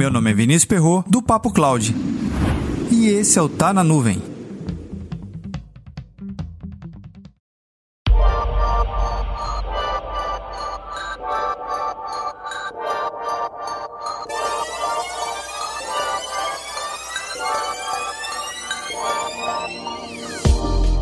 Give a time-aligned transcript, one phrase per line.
[0.00, 1.94] Meu nome é Vinícius Perro do Papo Cloud.
[2.90, 4.22] E esse é o Tá na Nuvem.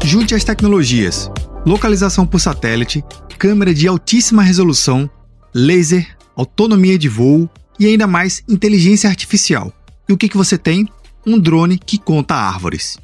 [0.03, 1.31] Junte as tecnologias:
[1.65, 3.05] localização por satélite,
[3.39, 5.09] câmera de altíssima resolução,
[5.55, 7.49] laser, autonomia de voo
[7.79, 9.73] e ainda mais inteligência artificial.
[10.09, 10.89] E o que, que você tem?
[11.27, 12.99] Um drone que conta árvores.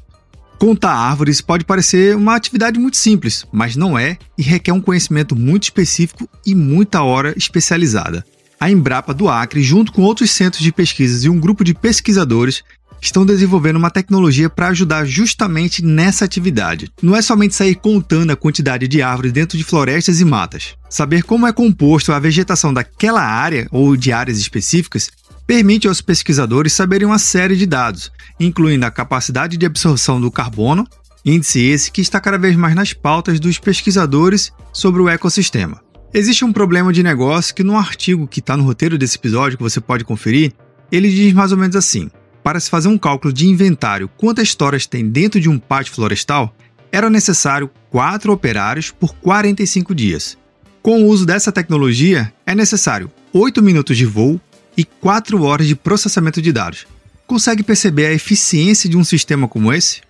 [0.57, 5.35] Contar árvores pode parecer uma atividade muito simples, mas não é e requer um conhecimento
[5.35, 8.25] muito específico e muita hora especializada.
[8.59, 12.63] A Embrapa do Acre, junto com outros centros de pesquisas e um grupo de pesquisadores,
[13.07, 16.91] estão desenvolvendo uma tecnologia para ajudar justamente nessa atividade.
[17.01, 20.75] Não é somente sair contando a quantidade de árvores dentro de florestas e matas.
[20.89, 25.11] Saber como é composto a vegetação daquela área ou de áreas específicas
[25.45, 30.87] permite aos pesquisadores saberem uma série de dados, incluindo a capacidade de absorção do carbono,
[31.23, 35.81] índice esse que está cada vez mais nas pautas dos pesquisadores sobre o ecossistema.
[36.13, 39.63] Existe um problema de negócio que no artigo que está no roteiro desse episódio que
[39.63, 40.53] você pode conferir,
[40.91, 42.09] ele diz mais ou menos assim:
[42.45, 46.55] para se fazer um cálculo de inventário quantas toras tem dentro de um pátio florestal,
[46.91, 50.37] era necessário 4 operários por 45 dias.
[50.79, 54.39] Com o uso dessa tecnologia, é necessário 8 minutos de voo
[54.77, 56.85] e 4 horas de processamento de dados.
[57.25, 60.01] Consegue perceber a eficiência de um sistema como esse?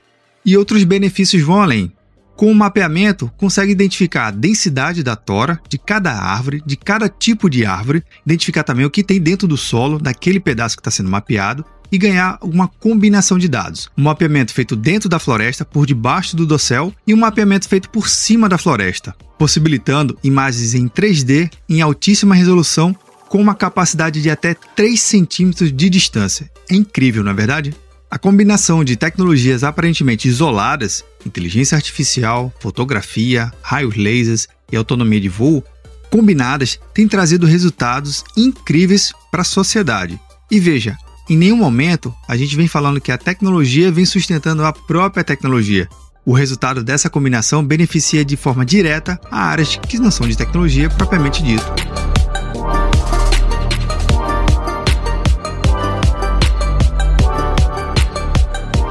[0.44, 1.90] E outros benefícios vão além.
[2.36, 7.50] Com o mapeamento, consegue identificar a densidade da tora de cada árvore, de cada tipo
[7.50, 11.10] de árvore, identificar também o que tem dentro do solo daquele pedaço que está sendo
[11.10, 13.90] mapeado e ganhar uma combinação de dados.
[13.98, 18.10] Um mapeamento feito dentro da floresta, por debaixo do dossel, e um mapeamento feito por
[18.10, 22.96] cima da floresta, possibilitando imagens em 3D em altíssima resolução
[23.28, 26.50] com uma capacidade de até 3 centímetros de distância.
[26.70, 27.76] É incrível, não é verdade?
[28.10, 35.64] A combinação de tecnologias aparentemente isoladas, inteligência artificial, fotografia, raios lasers e autonomia de voo,
[36.10, 40.20] combinadas, tem trazido resultados incríveis para a sociedade.
[40.50, 40.96] E veja,
[41.28, 45.90] em nenhum momento a gente vem falando que a tecnologia vem sustentando a própria tecnologia.
[46.26, 50.90] O resultado dessa combinação beneficia de forma direta a áreas que não são de tecnologia
[50.90, 51.66] propriamente dito.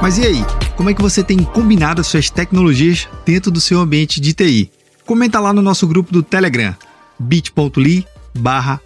[0.01, 0.45] Mas e aí?
[0.77, 4.71] Como é que você tem combinado as suas tecnologias dentro do seu ambiente de TI?
[5.05, 6.75] Comenta lá no nosso grupo do Telegram,
[7.17, 8.79] bit.ly barra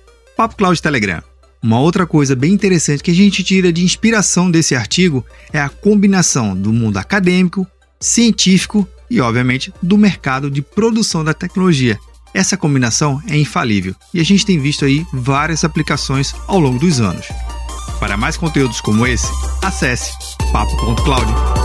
[0.82, 1.29] Telegram.
[1.62, 5.70] Uma outra coisa bem interessante que a gente tira de inspiração desse artigo é a
[5.70, 7.68] combinação do mundo acadêmico,
[8.00, 12.00] científico e, obviamente, do mercado de produção da tecnologia.
[12.34, 17.02] Essa combinação é infalível e a gente tem visto aí várias aplicações ao longo dos
[17.02, 17.28] anos.
[18.00, 19.28] Para mais conteúdos como esse,
[19.62, 20.14] acesse
[20.54, 21.59] papo.cloud.